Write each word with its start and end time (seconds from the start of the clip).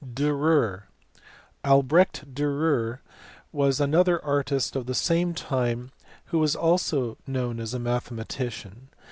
Diirer. 0.03 0.85
Albrecht 1.63 2.33
Diirer* 2.33 3.01
was 3.51 3.79
another 3.79 4.19
artist 4.25 4.75
of 4.75 4.87
the 4.87 4.95
same 4.95 5.35
time 5.35 5.91
who 6.25 6.39
was 6.39 6.55
also 6.55 7.19
known 7.27 7.59
as 7.59 7.75
a 7.75 7.79
mathematician. 7.79 8.89